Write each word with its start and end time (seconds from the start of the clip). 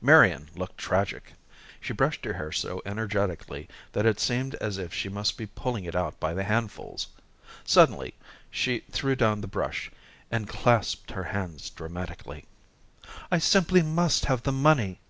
Marian 0.00 0.48
looked 0.54 0.78
tragic. 0.78 1.32
She 1.80 1.92
brushed 1.92 2.24
her 2.24 2.34
hair 2.34 2.52
so 2.52 2.80
energetically 2.86 3.68
that 3.90 4.06
it 4.06 4.20
seemed 4.20 4.54
as 4.60 4.78
if 4.78 4.94
she 4.94 5.08
must 5.08 5.36
be 5.36 5.46
pulling 5.46 5.84
it 5.84 5.96
out 5.96 6.20
by 6.20 6.32
the 6.32 6.44
handfuls. 6.44 7.08
Suddenly, 7.64 8.14
she 8.52 8.84
threw 8.92 9.16
down 9.16 9.40
the 9.40 9.48
brush, 9.48 9.90
and 10.30 10.48
clasped 10.48 11.10
her 11.10 11.24
hands 11.24 11.70
dramatically. 11.70 12.44
"I 13.32 13.38
simply 13.38 13.82
must 13.82 14.26
have 14.26 14.44
the 14.44 14.52
money." 14.52 15.00